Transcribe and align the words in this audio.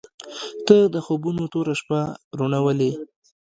•ته 0.67 0.77
د 0.93 0.95
خوبونو 1.05 1.43
توره 1.53 1.73
شپه 1.81 1.99
روڼولې. 2.37 2.91